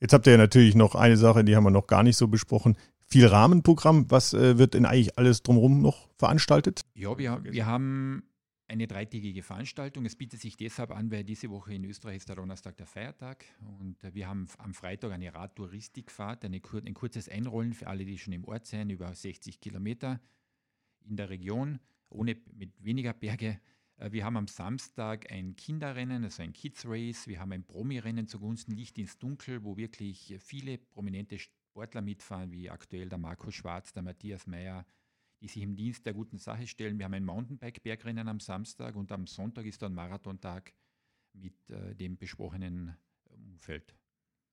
[0.00, 2.26] Jetzt habt ihr ja natürlich noch eine Sache, die haben wir noch gar nicht so
[2.26, 2.76] besprochen.
[3.04, 4.10] Viel Rahmenprogramm.
[4.10, 6.82] Was äh, wird denn eigentlich alles drumherum noch veranstaltet?
[6.94, 8.22] Ja, wir, wir haben
[8.70, 10.06] eine dreitägige Veranstaltung.
[10.06, 13.44] Es bietet sich deshalb an, weil diese Woche in Österreich ist der Donnerstag der Feiertag
[13.80, 18.16] und äh, wir haben am Freitag eine Radtouristikfahrt, eine, ein kurzes Einrollen für alle, die
[18.16, 20.20] schon im Ort sind, über 60 Kilometer
[21.04, 23.60] in der Region, ohne mit weniger Berge.
[24.00, 27.26] Äh, wir haben am Samstag ein Kinderrennen, also ein Kids Race.
[27.28, 32.70] Wir haben ein Promi-Rennen zugunsten Licht ins Dunkel, wo wirklich viele prominente Sportler mitfahren, wie
[32.70, 34.86] aktuell der Marco Schwarz, der Matthias Meyer,
[35.40, 36.98] die sich im Dienst der guten Sache stellen.
[36.98, 40.72] Wir haben ein Mountainbike-Bergrennen am Samstag und am Sonntag ist dann Marathontag
[41.32, 43.94] mit äh, dem besprochenen Umfeld.